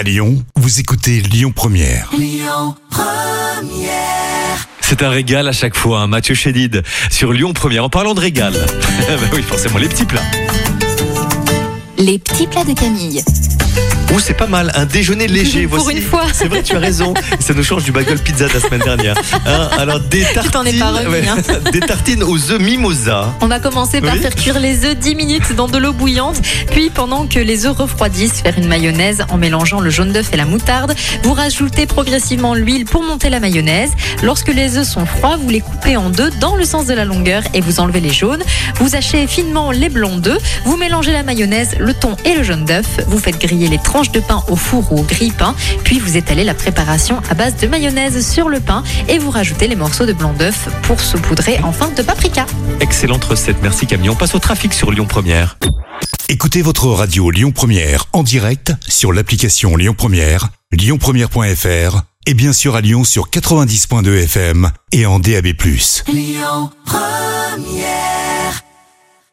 À 0.00 0.02
Lyon, 0.02 0.42
vous 0.56 0.80
écoutez 0.80 1.20
Lyon 1.20 1.52
Première. 1.54 2.10
C'est 4.80 5.02
un 5.02 5.10
régal 5.10 5.46
à 5.46 5.52
chaque 5.52 5.76
fois, 5.76 6.00
hein. 6.00 6.06
Mathieu 6.06 6.34
Chédid 6.34 6.82
sur 7.10 7.34
Lyon 7.34 7.52
Première. 7.52 7.84
En 7.84 7.90
parlant 7.90 8.14
de 8.14 8.20
régal, 8.20 8.54
bah 9.08 9.26
oui, 9.34 9.42
forcément, 9.42 9.76
les 9.76 9.90
petits 9.90 10.06
plats. 10.06 10.22
Les 11.98 12.18
petits 12.18 12.46
plats 12.46 12.64
de 12.64 12.72
Camille. 12.72 13.22
Ouh, 14.12 14.18
c'est 14.18 14.34
pas 14.34 14.46
mal, 14.48 14.72
un 14.74 14.86
déjeuner 14.86 15.26
léger. 15.28 15.66
Pour 15.68 15.78
voici. 15.78 15.98
une 15.98 16.02
fois. 16.02 16.24
C'est 16.32 16.48
vrai, 16.48 16.62
tu 16.62 16.74
as 16.74 16.78
raison. 16.80 17.14
Ça 17.40 17.54
nous 17.54 17.62
change 17.62 17.84
du 17.84 17.92
bagel 17.92 18.18
pizza 18.18 18.48
de 18.48 18.52
la 18.54 18.60
semaine 18.60 18.80
dernière. 18.80 19.14
Hein, 19.46 19.68
alors, 19.78 20.00
des 20.00 20.22
tartines. 20.22 20.50
t'en 20.50 20.64
es 20.64 20.72
pas 20.72 20.90
remis, 20.90 21.28
hein. 21.28 21.36
des 21.72 21.80
tartines 21.80 22.22
aux 22.24 22.50
œufs 22.50 22.60
mimosa. 22.60 23.32
On 23.40 23.46
va 23.46 23.60
commencer 23.60 24.00
par 24.00 24.14
Oui. 24.14 24.20
faire 24.20 24.34
cuire 24.34 24.58
les 24.58 24.84
œufs 24.84 24.96
10 24.96 25.14
minutes 25.14 25.54
dans 25.54 25.68
de 25.68 25.78
l'eau 25.78 25.92
bouillante. 25.92 26.40
Puis, 26.72 26.90
pendant 26.90 27.26
que 27.26 27.38
les 27.38 27.66
œufs 27.66 27.76
refroidissent, 27.76 28.40
faire 28.40 28.58
une 28.58 28.66
mayonnaise 28.66 29.24
en 29.28 29.36
mélangeant 29.36 29.80
le 29.80 29.90
jaune 29.90 30.12
d'œuf 30.12 30.30
et 30.32 30.36
la 30.36 30.44
moutarde. 30.44 30.94
Vous 31.22 31.32
rajoutez 31.32 31.86
progressivement 31.86 32.54
l'huile 32.54 32.84
pour 32.86 33.02
monter 33.02 33.30
la 33.30 33.38
mayonnaise. 33.40 33.90
Lorsque 34.22 34.48
les 34.52 34.76
œufs 34.76 34.86
sont 34.88 35.06
froids, 35.06 35.36
vous 35.40 35.48
les 35.50 35.60
coupez 35.60 35.96
en 35.96 36.10
deux 36.10 36.30
dans 36.40 36.56
le 36.56 36.64
sens 36.64 36.86
de 36.86 36.94
la 36.94 37.04
longueur 37.04 37.42
et 37.54 37.60
vous 37.60 37.78
enlevez 37.80 38.00
les 38.00 38.12
jaunes. 38.12 38.42
Vous 38.80 38.96
hachez 38.96 39.26
finement 39.28 39.70
les 39.70 39.88
blancs 39.88 40.20
d'œufs. 40.20 40.42
Vous 40.64 40.76
mélangez 40.76 41.12
la 41.12 41.22
mayonnaise, 41.22 41.70
le 41.78 41.94
thon 41.94 42.16
et 42.24 42.34
le 42.34 42.42
jaune 42.42 42.64
d'œuf. 42.64 42.86
Vous 43.06 43.18
faites 43.18 43.38
griller 43.40 43.68
les 43.68 43.78
de 44.08 44.20
pain 44.20 44.42
au 44.48 44.56
four 44.56 44.92
ou 44.92 45.00
au 45.00 45.02
grille-pain. 45.02 45.54
Puis 45.84 45.98
vous 45.98 46.16
étalez 46.16 46.44
la 46.44 46.54
préparation 46.54 47.20
à 47.28 47.34
base 47.34 47.56
de 47.56 47.66
mayonnaise 47.66 48.26
sur 48.26 48.48
le 48.48 48.60
pain 48.60 48.82
et 49.08 49.18
vous 49.18 49.30
rajoutez 49.30 49.68
les 49.68 49.76
morceaux 49.76 50.06
de 50.06 50.12
blanc 50.12 50.32
d'œuf 50.32 50.68
pour 50.82 51.00
saupoudrer 51.00 51.60
enfin 51.62 51.90
de 51.96 52.02
paprika. 52.02 52.46
Excellente 52.80 53.24
recette, 53.24 53.56
merci 53.62 53.86
Camille. 53.86 54.10
On 54.10 54.16
passe 54.16 54.34
au 54.34 54.38
trafic 54.38 54.72
sur 54.72 54.90
Lyon 54.90 55.06
Première. 55.06 55.58
Écoutez 56.28 56.62
votre 56.62 56.86
radio 56.86 57.30
Lyon 57.30 57.52
Première 57.52 58.06
en 58.12 58.22
direct 58.22 58.72
sur 58.88 59.12
l'application 59.12 59.76
Lyon 59.76 59.94
Première, 59.96 60.48
lyonpremière.fr 60.72 62.02
et 62.26 62.34
bien 62.34 62.52
sûr 62.52 62.76
à 62.76 62.80
Lyon 62.80 63.04
sur 63.04 63.30
90.2 63.30 64.24
FM 64.24 64.70
et 64.92 65.06
en 65.06 65.18
DAB+. 65.18 65.48